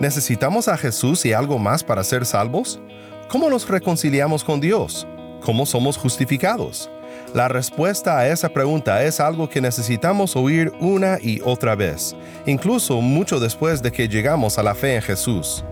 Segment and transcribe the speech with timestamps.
[0.00, 2.80] ¿Necesitamos a Jesús y algo más para ser salvos?
[3.28, 5.06] ¿Cómo nos reconciliamos con Dios?
[5.44, 6.90] ¿Cómo somos justificados?
[7.34, 12.16] La respuesta a esa pregunta es algo que necesitamos oír una y otra vez,
[12.46, 15.66] incluso mucho después de que llegamos a la fe en Jesús.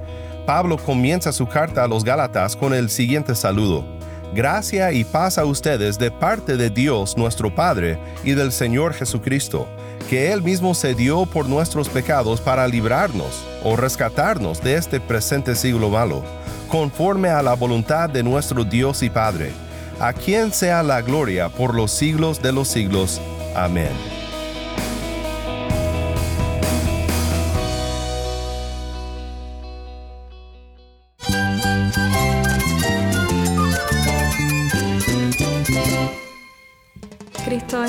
[0.44, 3.97] Pablo comienza su carta a los Gálatas con el siguiente saludo.
[4.34, 9.66] Gracia y paz a ustedes de parte de Dios nuestro Padre y del Señor Jesucristo
[10.08, 15.54] que Él mismo se dio por nuestros pecados para librarnos o rescatarnos de este presente
[15.54, 16.22] siglo malo,
[16.68, 19.52] conforme a la voluntad de nuestro Dios y Padre,
[20.00, 23.20] a quien sea la gloria por los siglos de los siglos.
[23.54, 24.17] Amén.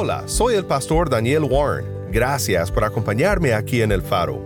[0.00, 1.84] Hola, soy el pastor Daniel Warren.
[2.12, 4.40] Gracias por acompañarme aquí en El Faro.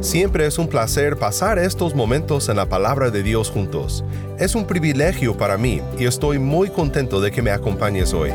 [0.00, 4.04] Siempre es un placer pasar estos momentos en la palabra de Dios juntos.
[4.38, 8.30] Es un privilegio para mí y estoy muy contento de que me acompañes hoy.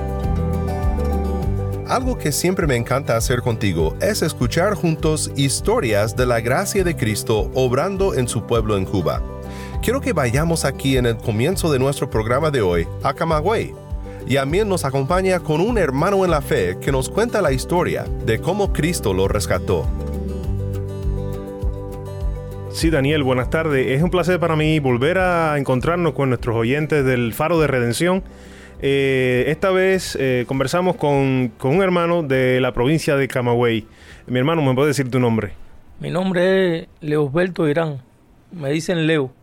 [1.87, 6.97] Algo que siempre me encanta hacer contigo es escuchar juntos historias de la gracia de
[6.97, 9.23] Cristo obrando en su pueblo en Cuba.
[9.87, 13.73] Quiero que vayamos aquí en el comienzo de nuestro programa de hoy a Camagüey.
[14.27, 18.03] Y también nos acompaña con un hermano en la fe que nos cuenta la historia
[18.25, 19.87] de cómo Cristo lo rescató.
[22.69, 23.87] Sí, Daniel, buenas tardes.
[23.87, 28.23] Es un placer para mí volver a encontrarnos con nuestros oyentes del Faro de Redención.
[28.81, 33.87] Eh, esta vez eh, conversamos con, con, un hermano de la provincia de Camagüey.
[34.25, 35.53] Mi hermano, ¿me puede decir tu nombre?
[36.01, 38.01] Mi nombre es Leosberto Irán.
[38.51, 39.36] Me dicen Leo.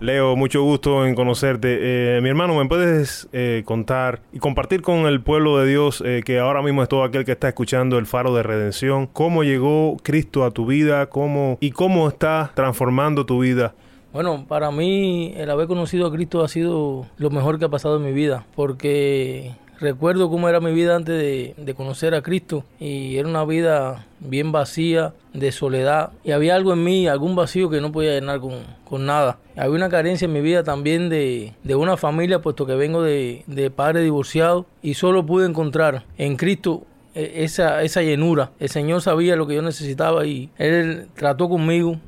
[0.00, 2.16] Leo, mucho gusto en conocerte.
[2.16, 6.22] Eh, mi hermano, ¿me puedes eh, contar y compartir con el pueblo de Dios eh,
[6.24, 9.06] que ahora mismo es todo aquel que está escuchando el faro de redención?
[9.06, 11.06] ¿Cómo llegó Cristo a tu vida?
[11.10, 13.74] ¿Cómo y cómo está transformando tu vida?
[14.12, 17.98] Bueno, para mí el haber conocido a Cristo ha sido lo mejor que ha pasado
[17.98, 22.64] en mi vida, porque recuerdo cómo era mi vida antes de, de, conocer a Cristo
[22.78, 27.70] y era una vida bien vacía, de soledad y había algo en mí, algún vacío
[27.70, 28.54] que no podía llenar con,
[28.84, 29.38] con nada.
[29.56, 33.44] Había una carencia en mi vida también de, de una familia, puesto que vengo de,
[33.46, 38.50] de padre divorciado y solo pude encontrar en Cristo esa, esa llenura.
[38.58, 41.98] El Señor sabía lo que yo necesitaba y Él trató conmigo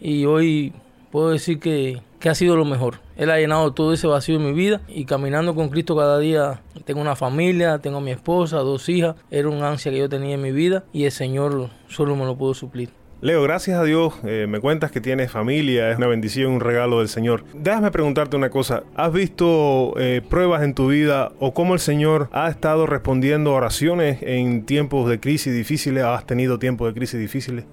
[0.00, 0.72] y hoy
[1.10, 3.00] puedo decir que, que ha sido lo mejor.
[3.16, 6.62] Él ha llenado todo ese vacío en mi vida y caminando con Cristo cada día
[6.84, 9.16] tengo una familia, tengo a mi esposa, dos hijas.
[9.30, 12.36] Era un ansia que yo tenía en mi vida y el Señor solo me lo
[12.36, 12.90] pudo suplir.
[13.22, 16.98] Leo, gracias a Dios eh, me cuentas que tienes familia, es una bendición, un regalo
[16.98, 17.44] del Señor.
[17.54, 22.28] Déjame preguntarte una cosa, ¿has visto eh, pruebas en tu vida o cómo el Señor
[22.32, 26.04] ha estado respondiendo oraciones en tiempos de crisis difíciles?
[26.04, 27.64] ¿Has tenido tiempos de crisis difíciles?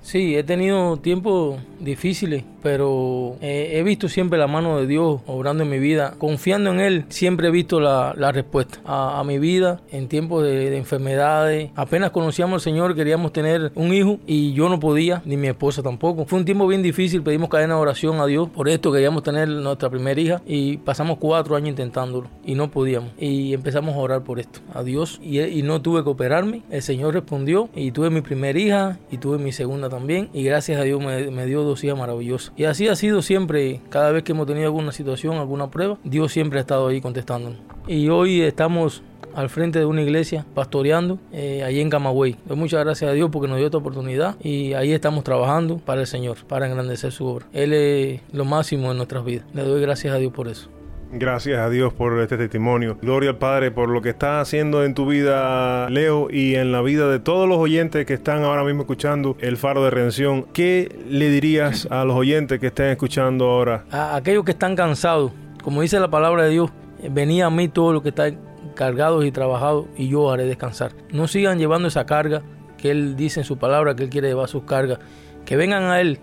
[0.00, 5.64] Sí, he tenido tiempos difíciles, pero eh, he visto siempre la mano de Dios obrando
[5.64, 6.14] en mi vida.
[6.18, 10.70] Confiando en Él, siempre he visto la, la respuesta a, mi vida en tiempos de,
[10.70, 11.70] de, enfermedades.
[11.76, 15.82] Apenas conocíamos al Señor, queríamos tener un hijo y yo no podía, ni mi esposa
[15.82, 16.24] tampoco.
[16.24, 18.48] Fue un tiempo bien difícil, pedimos cadena de oración a Dios.
[18.48, 23.10] Por esto queríamos tener nuestra primera hija y pasamos cuatro años intentándolo y no podíamos.
[23.18, 25.20] Y empezamos a orar por esto, a Dios.
[25.22, 26.62] Y, y no tuve que operarme.
[26.70, 30.80] El Señor respondió y tuve mi primera hija y tuve mi segunda también y gracias
[30.80, 32.51] a Dios me, me, dio dos hijas maravillosas.
[32.56, 36.32] Y así ha sido siempre, cada vez que hemos tenido alguna situación, alguna prueba, Dios
[36.32, 37.58] siempre ha estado ahí contestándonos.
[37.86, 39.02] Y hoy estamos
[39.34, 42.36] al frente de una iglesia pastoreando eh, allí en Camagüey.
[42.44, 46.02] Doy muchas gracias a Dios porque nos dio esta oportunidad y ahí estamos trabajando para
[46.02, 47.46] el Señor, para engrandecer su obra.
[47.52, 49.46] Él es lo máximo en nuestras vidas.
[49.54, 50.68] Le doy gracias a Dios por eso.
[51.12, 52.96] Gracias a Dios por este testimonio.
[53.00, 56.82] Gloria al Padre por lo que está haciendo en tu vida, Leo, y en la
[56.82, 60.46] vida de todos los oyentes que están ahora mismo escuchando el Faro de Redención.
[60.52, 63.84] ¿Qué le dirías a los oyentes que estén escuchando ahora?
[63.90, 65.32] A aquellos que están cansados,
[65.62, 66.70] como dice la palabra de Dios,
[67.10, 68.30] venía a mí todo lo que está
[68.74, 70.92] cargados y trabajados y yo haré descansar.
[71.10, 72.42] No sigan llevando esa carga
[72.78, 74.98] que Él dice en su palabra que Él quiere llevar sus cargas.
[75.44, 76.18] Que vengan a Él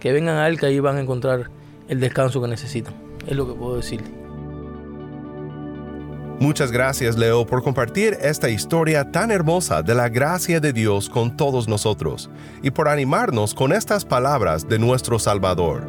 [0.00, 1.50] que vengan a Él, que ahí van a encontrar
[1.88, 2.94] el descanso que necesitan.
[3.26, 4.19] Es lo que puedo decirle.
[6.40, 11.36] Muchas gracias Leo por compartir esta historia tan hermosa de la gracia de Dios con
[11.36, 12.30] todos nosotros
[12.62, 15.86] y por animarnos con estas palabras de nuestro Salvador.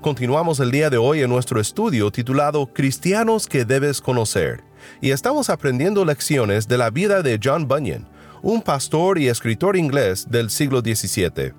[0.00, 4.64] Continuamos el día de hoy en nuestro estudio titulado Cristianos que debes conocer
[5.00, 8.08] y estamos aprendiendo lecciones de la vida de John Bunyan,
[8.42, 11.52] un pastor y escritor inglés del siglo XVII.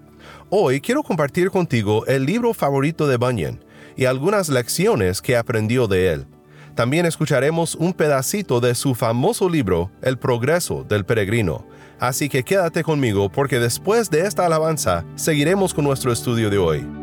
[0.49, 3.68] Hoy quiero compartir contigo el libro favorito de Bunyan,
[3.99, 6.25] y algunas lecciones que aprendió de él.
[6.73, 11.67] También escucharemos un pedacito de su famoso libro El progreso del peregrino.
[11.99, 16.98] Así que quédate conmigo porque después de esta alabanza seguiremos con nuestro estudio de hoy.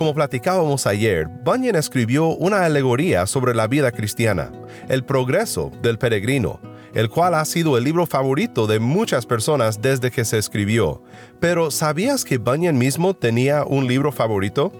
[0.00, 4.50] Como platicábamos ayer, Bunyan escribió una alegoría sobre la vida cristiana,
[4.88, 6.58] El progreso del peregrino,
[6.94, 11.02] el cual ha sido el libro favorito de muchas personas desde que se escribió.
[11.38, 14.72] Pero ¿sabías que Bunyan mismo tenía un libro favorito?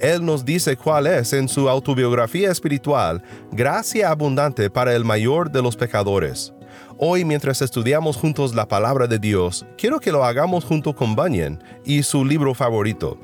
[0.00, 5.62] Él nos dice cuál es en su autobiografía espiritual, Gracia abundante para el mayor de
[5.62, 6.52] los pecadores.
[6.98, 11.64] Hoy mientras estudiamos juntos la palabra de Dios, quiero que lo hagamos junto con Bunyan
[11.86, 13.18] y su libro favorito.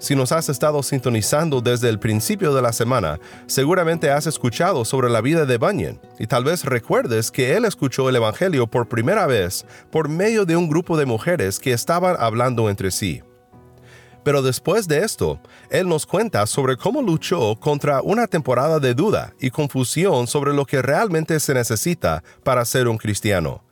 [0.00, 5.10] Si nos has estado sintonizando desde el principio de la semana, seguramente has escuchado sobre
[5.10, 9.26] la vida de Bunyan y tal vez recuerdes que él escuchó el Evangelio por primera
[9.26, 13.22] vez por medio de un grupo de mujeres que estaban hablando entre sí.
[14.24, 15.38] Pero después de esto,
[15.68, 20.64] él nos cuenta sobre cómo luchó contra una temporada de duda y confusión sobre lo
[20.64, 23.64] que realmente se necesita para ser un cristiano.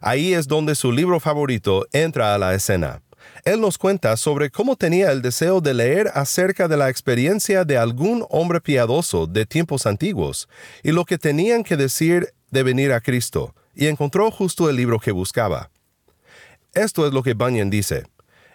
[0.00, 3.02] Ahí es donde su libro favorito entra a la escena
[3.46, 7.78] él nos cuenta sobre cómo tenía el deseo de leer acerca de la experiencia de
[7.78, 10.48] algún hombre piadoso de tiempos antiguos
[10.82, 14.98] y lo que tenían que decir de venir a Cristo, y encontró justo el libro
[14.98, 15.70] que buscaba.
[16.74, 18.02] Esto es lo que Bunyan dice.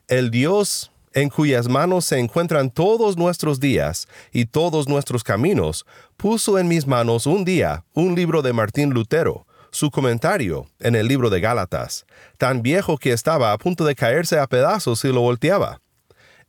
[0.10, 5.86] El Dios en cuyas manos se encuentran todos nuestros días y todos nuestros caminos,
[6.18, 11.08] puso en mis manos un día un libro de Martín Lutero, su comentario en el
[11.08, 12.06] libro de Gálatas,
[12.38, 15.82] tan viejo que estaba a punto de caerse a pedazos si lo volteaba.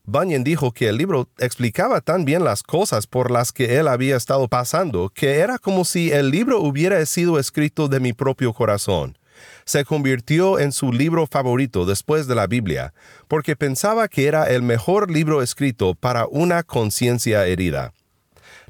[0.05, 4.17] Bunyan dijo que el libro explicaba tan bien las cosas por las que él había
[4.17, 9.17] estado pasando que era como si el libro hubiera sido escrito de mi propio corazón.
[9.65, 12.93] Se convirtió en su libro favorito después de la Biblia,
[13.29, 17.93] porque pensaba que era el mejor libro escrito para una conciencia herida.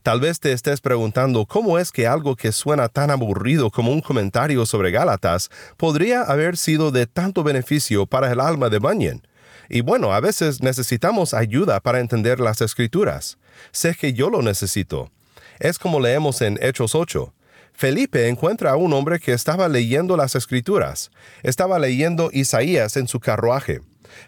[0.03, 4.01] Tal vez te estés preguntando cómo es que algo que suena tan aburrido como un
[4.01, 9.23] comentario sobre Gálatas podría haber sido de tanto beneficio para el alma de Bunyan.
[9.69, 13.39] Y bueno, a veces necesitamos ayuda para entender las escrituras.
[13.71, 15.13] Sé que yo lo necesito.
[15.61, 17.33] Es como leemos en Hechos 8.
[17.73, 21.13] Felipe encuentra a un hombre que estaba leyendo las escrituras.
[21.45, 23.81] Estaba leyendo Isaías en su carruaje.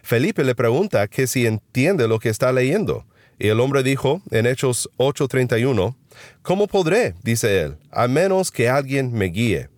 [0.03, 3.05] Felipe le pregunta que si entiende lo que está leyendo.
[3.37, 5.95] Y el hombre dijo en Hechos 8:31,
[6.41, 9.69] ¿Cómo podré, dice él, a menos que alguien me guíe?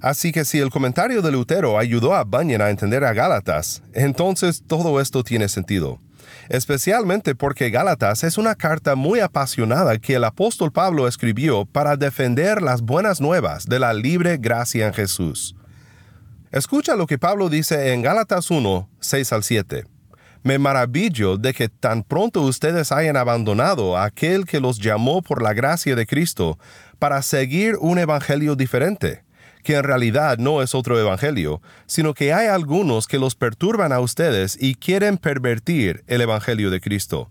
[0.00, 4.64] Así que si el comentario de Lutero ayudó a Bunyan a entender a Gálatas, entonces
[4.66, 6.00] todo esto tiene sentido.
[6.48, 12.62] Especialmente porque Gálatas es una carta muy apasionada que el apóstol Pablo escribió para defender
[12.62, 15.54] las buenas nuevas de la libre gracia en Jesús.
[16.50, 19.91] Escucha lo que Pablo dice en Gálatas 1, 6 al 7.
[20.44, 25.40] Me maravillo de que tan pronto ustedes hayan abandonado a aquel que los llamó por
[25.40, 26.58] la gracia de Cristo
[26.98, 29.22] para seguir un evangelio diferente,
[29.62, 34.00] que en realidad no es otro evangelio, sino que hay algunos que los perturban a
[34.00, 37.30] ustedes y quieren pervertir el evangelio de Cristo.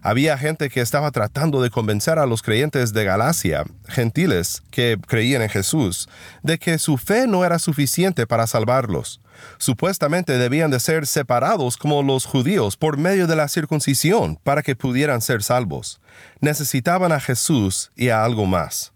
[0.00, 5.42] Había gente que estaba tratando de convencer a los creyentes de Galacia, gentiles que creían
[5.42, 6.08] en Jesús,
[6.42, 9.20] de que su fe no era suficiente para salvarlos.
[9.58, 14.76] Supuestamente debían de ser separados como los judíos por medio de la circuncisión para que
[14.76, 16.00] pudieran ser salvos.
[16.40, 18.92] Necesitaban a Jesús y a algo más.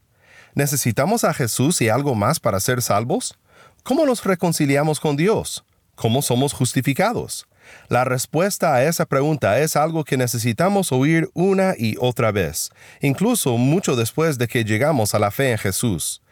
[0.55, 3.39] ¿Necesitamos a Jesús y algo más para ser salvos?
[3.83, 5.65] ¿Cómo nos reconciliamos con Dios?
[5.95, 7.47] ¿Cómo somos justificados?
[7.89, 12.71] La respuesta a esa pregunta es algo que necesitamos oír una y otra vez,
[13.01, 16.23] incluso mucho después de que llegamos a la fe en Jesús.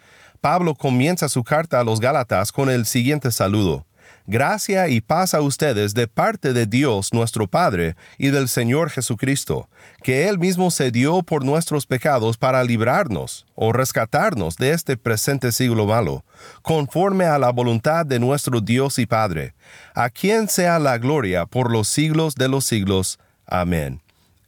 [0.41, 3.87] Pablo comienza su carta a los Gálatas con el siguiente saludo.
[4.33, 9.69] Gracia y paz a ustedes de parte de Dios nuestro Padre y del Señor Jesucristo,
[10.05, 15.51] que Él mismo se dio por nuestros pecados para librarnos o rescatarnos de este presente
[15.51, 16.25] siglo malo,
[16.63, 19.57] conforme a la voluntad de nuestro Dios y Padre,
[19.97, 23.19] a quien sea la gloria por los siglos de los siglos.
[23.47, 24.01] Amén.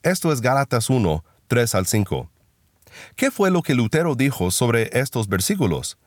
[0.04, 2.30] Esto es Gálatas 1, 3 al 5.
[3.16, 5.98] ¿Qué fue lo que Lutero dijo sobre estos versículos?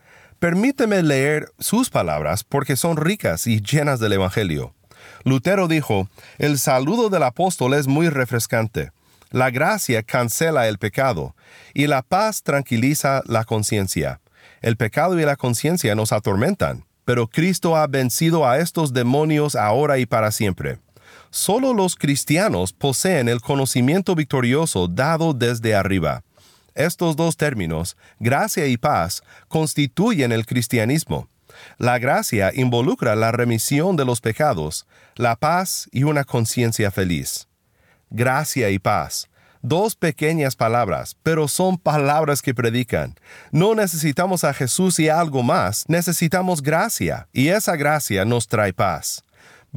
[0.45, 4.75] Permíteme leer sus palabras porque son ricas y llenas del Evangelio.
[5.23, 8.91] Lutero dijo, el saludo del apóstol es muy refrescante.
[9.31, 11.35] La gracia cancela el pecado
[11.73, 14.21] y la paz tranquiliza la conciencia.
[14.61, 19.97] El pecado y la conciencia nos atormentan, pero Cristo ha vencido a estos demonios ahora
[19.97, 20.77] y para siempre.
[21.31, 26.21] Solo los cristianos poseen el conocimiento victorioso dado desde arriba.
[26.75, 31.29] Estos dos términos, gracia y paz, constituyen el cristianismo.
[31.77, 37.47] La gracia involucra la remisión de los pecados, la paz y una conciencia feliz.
[38.09, 39.29] Gracia y paz.
[39.61, 43.15] Dos pequeñas palabras, pero son palabras que predican.
[43.51, 49.24] No necesitamos a Jesús y algo más, necesitamos gracia, y esa gracia nos trae paz.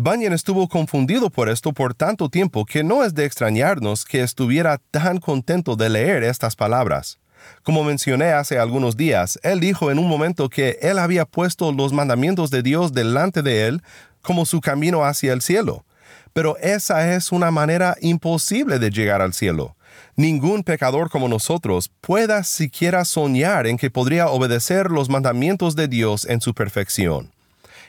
[0.00, 4.78] Bunyan estuvo confundido por esto por tanto tiempo que no es de extrañarnos que estuviera
[4.92, 7.18] tan contento de leer estas palabras.
[7.64, 11.92] Como mencioné hace algunos días, él dijo en un momento que él había puesto los
[11.92, 13.82] mandamientos de Dios delante de él
[14.22, 15.84] como su camino hacia el cielo.
[16.32, 19.74] Pero esa es una manera imposible de llegar al cielo.
[20.14, 26.24] Ningún pecador como nosotros pueda siquiera soñar en que podría obedecer los mandamientos de Dios
[26.24, 27.32] en su perfección.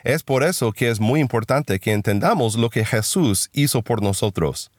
[0.04, 4.72] Es por eso que es muy importante que entendamos lo que Jesús hizo por nosotros.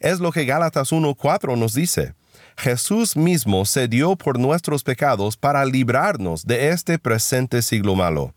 [0.00, 2.14] Es lo que Gálatas 1.4 nos dice.
[2.58, 8.34] Jesús mismo se dio por nuestros pecados para librarnos de este presente siglo malo.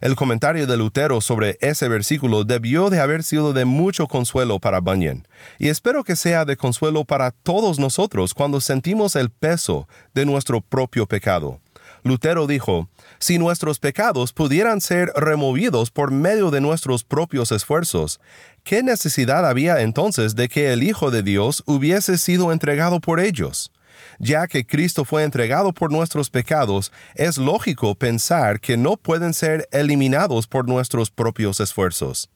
[0.00, 4.80] El comentario de Lutero sobre ese versículo debió de haber sido de mucho consuelo para
[4.80, 5.26] Bunyan,
[5.58, 10.60] y espero que sea de consuelo para todos nosotros cuando sentimos el peso de nuestro
[10.60, 11.60] propio pecado.
[12.06, 18.20] Lutero dijo, si nuestros pecados pudieran ser removidos por medio de nuestros propios esfuerzos,
[18.62, 23.72] ¿qué necesidad había entonces de que el Hijo de Dios hubiese sido entregado por ellos?
[24.20, 29.68] Ya que Cristo fue entregado por nuestros pecados, es lógico pensar que no pueden ser
[29.72, 32.30] eliminados por nuestros propios esfuerzos.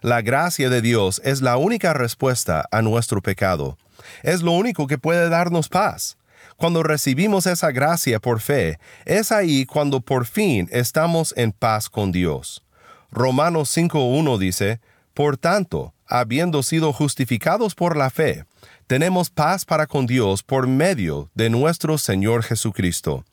[0.00, 3.76] La gracia de Dios es la única respuesta a nuestro pecado.
[4.22, 6.16] Es lo único que puede darnos paz.
[6.60, 12.12] Cuando recibimos esa gracia por fe, es ahí cuando por fin estamos en paz con
[12.12, 12.62] Dios.
[13.10, 14.78] Romanos 5.1 dice,
[15.14, 18.44] Por tanto, habiendo sido justificados por la fe,
[18.86, 23.24] tenemos paz para con Dios por medio de nuestro Señor Jesucristo.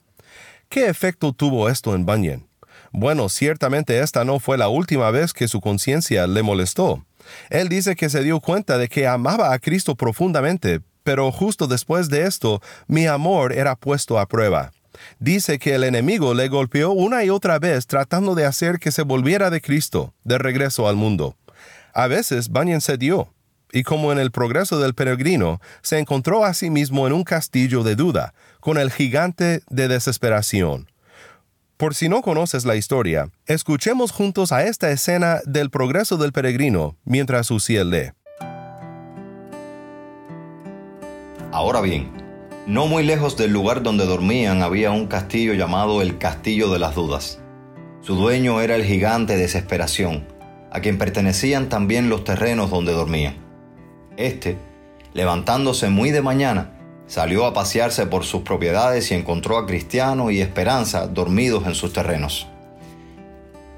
[0.70, 2.48] ¿Qué efecto tuvo esto en Bunyan?
[2.92, 7.04] Bueno, ciertamente esta no fue la última vez que su conciencia le molestó.
[7.50, 12.10] Él dice que se dio cuenta de que amaba a Cristo profundamente, pero justo después
[12.10, 14.72] de esto mi amor era puesto a prueba.
[15.18, 19.04] Dice que el enemigo le golpeó una y otra vez tratando de hacer que se
[19.04, 21.34] volviera de Cristo, de regreso al mundo.
[21.94, 23.32] A veces Bunyan cedió,
[23.72, 27.84] y como en el progreso del peregrino, se encontró a sí mismo en un castillo
[27.84, 30.90] de duda, con el gigante de desesperación.
[31.78, 36.98] Por si no conoces la historia, escuchemos juntos a esta escena del progreso del peregrino
[37.06, 38.10] mientras Uziel lee.
[41.50, 42.10] Ahora bien,
[42.66, 46.94] no muy lejos del lugar donde dormían había un castillo llamado el Castillo de las
[46.94, 47.40] Dudas.
[48.02, 50.26] Su dueño era el gigante Desesperación,
[50.70, 53.36] a quien pertenecían también los terrenos donde dormían.
[54.18, 54.58] Este,
[55.14, 60.42] levantándose muy de mañana, salió a pasearse por sus propiedades y encontró a Cristiano y
[60.42, 62.46] Esperanza dormidos en sus terrenos.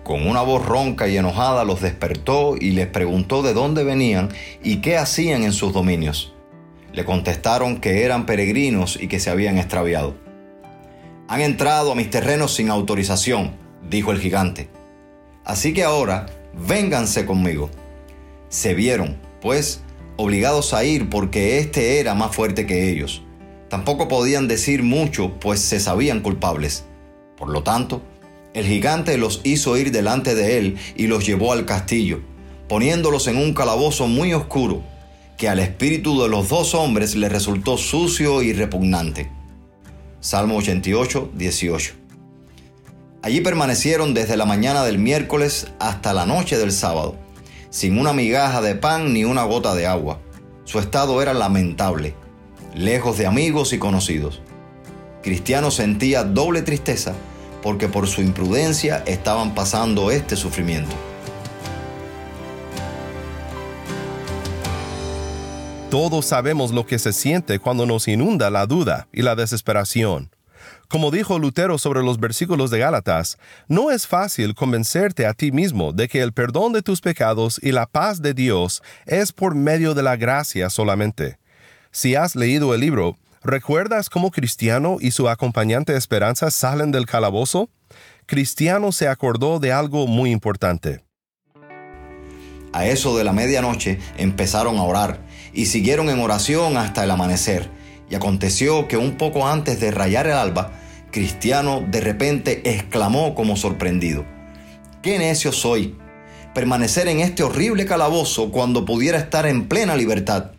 [0.02, 4.78] Con una voz ronca y enojada los despertó y les preguntó de dónde venían y
[4.80, 6.29] qué hacían en sus dominios.
[6.92, 10.16] Le contestaron que eran peregrinos y que se habían extraviado.
[11.28, 13.52] Han entrado a mis terrenos sin autorización,
[13.88, 14.68] dijo el gigante.
[15.44, 16.26] Así que ahora,
[16.66, 17.70] vénganse conmigo.
[18.48, 19.82] Se vieron, pues,
[20.16, 23.22] obligados a ir porque éste era más fuerte que ellos.
[23.68, 26.84] Tampoco podían decir mucho, pues se sabían culpables.
[27.36, 28.02] Por lo tanto,
[28.52, 32.20] el gigante los hizo ir delante de él y los llevó al castillo,
[32.68, 34.82] poniéndolos en un calabozo muy oscuro
[35.40, 39.30] que al espíritu de los dos hombres le resultó sucio y repugnante.
[40.20, 41.94] Salmo 88, 18.
[43.22, 47.16] Allí permanecieron desde la mañana del miércoles hasta la noche del sábado,
[47.70, 50.20] sin una migaja de pan ni una gota de agua.
[50.64, 52.14] Su estado era lamentable,
[52.74, 54.42] lejos de amigos y conocidos.
[55.22, 57.14] Cristiano sentía doble tristeza
[57.62, 60.94] porque por su imprudencia estaban pasando este sufrimiento.
[65.90, 70.30] Todos sabemos lo que se siente cuando nos inunda la duda y la desesperación.
[70.86, 75.92] Como dijo Lutero sobre los versículos de Gálatas, no es fácil convencerte a ti mismo
[75.92, 79.94] de que el perdón de tus pecados y la paz de Dios es por medio
[79.94, 81.40] de la gracia solamente.
[81.90, 87.68] Si has leído el libro, ¿recuerdas cómo Cristiano y su acompañante Esperanza salen del calabozo?
[88.26, 91.02] Cristiano se acordó de algo muy importante.
[92.72, 97.70] A eso de la medianoche empezaron a orar y siguieron en oración hasta el amanecer.
[98.08, 100.72] Y aconteció que un poco antes de rayar el alba,
[101.10, 104.24] Cristiano de repente exclamó como sorprendido,
[105.02, 105.96] ¡Qué necio soy!
[106.54, 110.52] Permanecer en este horrible calabozo cuando pudiera estar en plena libertad.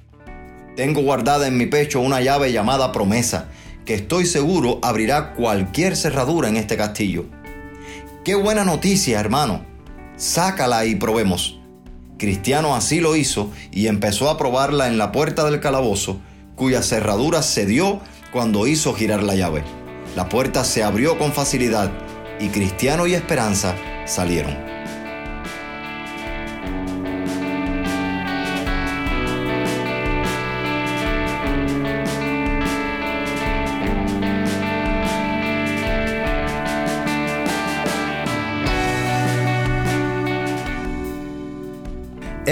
[0.76, 3.50] Tengo guardada en mi pecho una llave llamada promesa,
[3.86, 7.26] que estoy seguro abrirá cualquier cerradura en este castillo.
[8.24, 9.66] ¡Qué buena noticia, hermano!
[10.16, 11.61] Sácala y probemos.
[12.22, 16.20] Cristiano así lo hizo y empezó a probarla en la puerta del calabozo,
[16.56, 18.00] cuya cerradura cedió
[18.32, 19.64] cuando hizo girar la llave.
[20.16, 21.92] La puerta se abrió con facilidad
[22.40, 23.76] y Cristiano y Esperanza
[24.06, 24.71] salieron.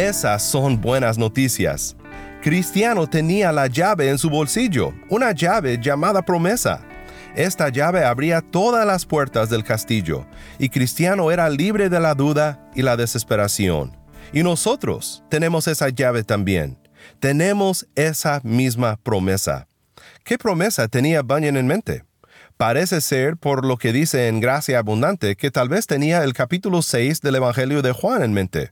[0.10, 1.96] Esas son buenas noticias.
[2.42, 6.82] Cristiano tenía la llave en su bolsillo, una llave llamada promesa.
[7.36, 10.26] Esta llave abría todas las puertas del castillo,
[10.58, 13.96] y Cristiano era libre de la duda y la desesperación.
[14.34, 16.80] Y nosotros tenemos esa llave también.
[17.20, 19.68] Tenemos esa misma promesa.
[20.24, 22.04] ¿Qué promesa tenía Bunyan en mente?
[22.58, 26.82] Parece ser, por lo que dice en Gracia Abundante, que tal vez tenía el capítulo
[26.82, 28.72] 6 del Evangelio de Juan en mente.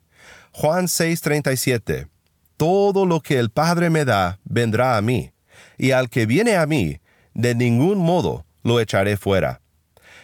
[0.51, 2.07] Juan 6:37.
[2.57, 5.31] Todo lo que el Padre me da vendrá a mí,
[5.77, 6.99] y al que viene a mí,
[7.33, 9.61] de ningún modo lo echaré fuera.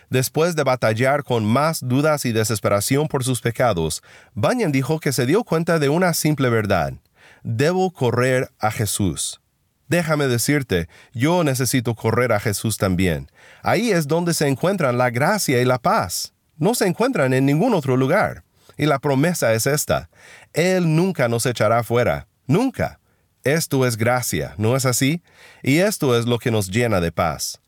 [0.09, 4.03] Después de batallar con más dudas y desesperación por sus pecados,
[4.33, 6.93] Bunyan dijo que se dio cuenta de una simple verdad.
[7.43, 9.41] Debo correr a Jesús.
[9.87, 13.29] Déjame decirte, yo necesito correr a Jesús también.
[13.61, 16.33] Ahí es donde se encuentran la gracia y la paz.
[16.57, 18.42] No se encuentran en ningún otro lugar.
[18.77, 20.09] Y la promesa es esta.
[20.53, 22.27] Él nunca nos echará fuera.
[22.47, 22.99] Nunca.
[23.43, 25.21] Esto es gracia, ¿no es así?
[25.61, 27.59] Y esto es lo que nos llena de paz.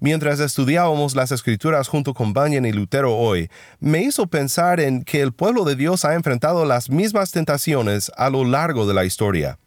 [0.00, 5.20] Mientras estudiábamos las escrituras junto con Bunyan y Lutero hoy, me hizo pensar en que
[5.20, 9.58] el pueblo de Dios ha enfrentado las mismas tentaciones a lo largo de la historia.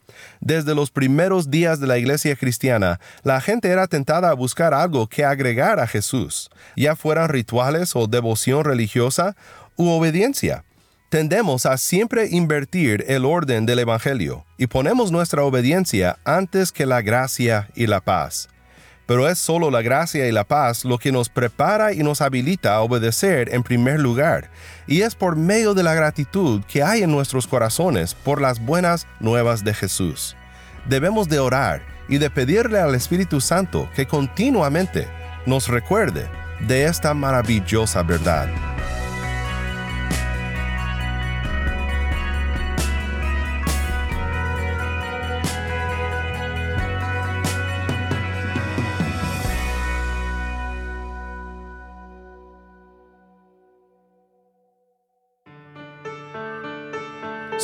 [0.42, 5.08] Desde los primeros días de la iglesia cristiana, la gente era tentada a buscar algo
[5.08, 9.36] que agregar a Jesús, ya fueran rituales o devoción religiosa
[9.76, 10.66] u obediencia.
[11.14, 17.04] Tendemos a siempre invertir el orden del Evangelio y ponemos nuestra obediencia antes que la
[17.04, 18.50] gracia y la paz.
[19.06, 22.74] Pero es solo la gracia y la paz lo que nos prepara y nos habilita
[22.74, 24.50] a obedecer en primer lugar,
[24.88, 29.06] y es por medio de la gratitud que hay en nuestros corazones por las buenas
[29.20, 30.36] nuevas de Jesús.
[30.90, 35.08] Debemos de orar y de pedirle al Espíritu Santo que continuamente
[35.46, 36.26] nos recuerde
[36.68, 38.73] de esta maravillosa verdad.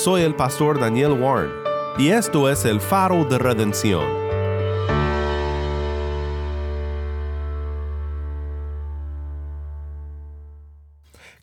[0.01, 1.51] Soy el pastor Daniel Warren
[1.97, 4.05] y esto es el faro de redención.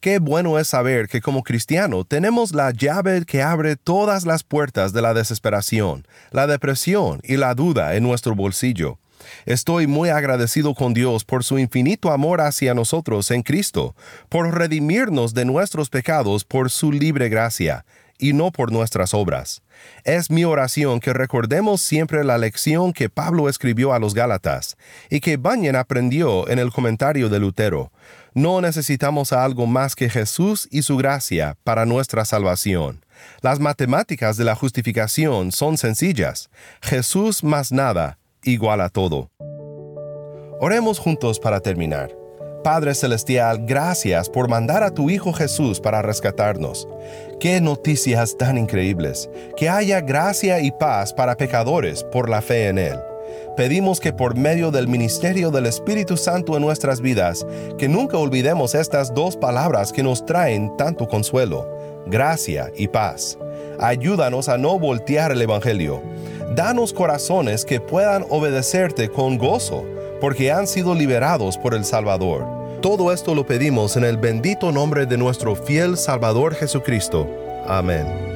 [0.01, 4.95] Qué bueno es saber que como cristiano tenemos la llave que abre todas las puertas
[4.95, 8.99] de la desesperación, la depresión y la duda en nuestro bolsillo.
[9.45, 13.95] Estoy muy agradecido con Dios por su infinito amor hacia nosotros en Cristo,
[14.31, 17.85] por redimirnos de nuestros pecados por su libre gracia
[18.19, 19.63] y no por nuestras obras.
[20.05, 24.77] Es mi oración que recordemos siempre la lección que Pablo escribió a los Gálatas
[25.11, 27.93] y que Bunyan aprendió en el comentario de Lutero.
[28.35, 33.05] No necesitamos algo más que Jesús y su gracia para nuestra salvación.
[33.41, 36.51] Las matemáticas de la justificación son sencillas.
[36.83, 39.31] Jesús más nada igual a todo.
[40.61, 42.26] Oremos juntos para terminar.
[42.63, 46.89] Padre Celestial, gracias por mandar a tu Hijo Jesús para rescatarnos.
[47.39, 49.31] Qué noticias tan increíbles.
[49.57, 52.99] Que haya gracia y paz para pecadores por la fe en Él.
[53.57, 57.47] Pedimos que por medio del ministerio del Espíritu Santo en nuestras vidas,
[57.79, 61.67] que nunca olvidemos estas dos palabras que nos traen tanto consuelo,
[62.07, 63.39] gracia y paz.
[63.79, 66.03] Ayúdanos a no voltear el Evangelio.
[66.55, 69.85] Danos corazones que puedan obedecerte con gozo,
[70.21, 72.47] porque han sido liberados por el Salvador.
[72.81, 77.27] Todo esto lo pedimos en el bendito nombre de nuestro fiel Salvador Jesucristo.
[77.67, 78.36] Amén.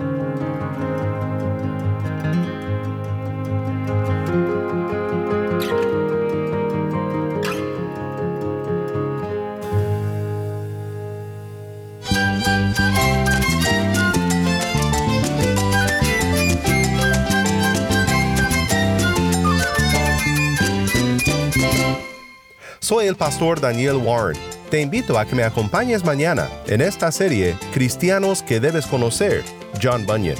[23.11, 24.39] el pastor Daniel Warren.
[24.69, 29.43] Te invito a que me acompañes mañana en esta serie Cristianos que debes conocer,
[29.83, 30.37] John Bunyan.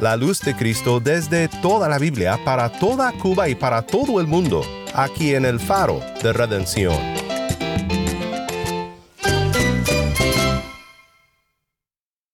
[0.00, 4.28] La luz de Cristo desde toda la Biblia para toda Cuba y para todo el
[4.28, 7.11] mundo, aquí en el faro de redención.